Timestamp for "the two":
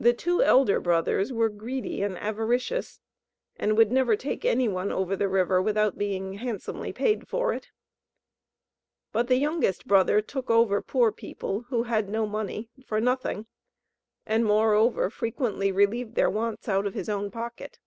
0.00-0.42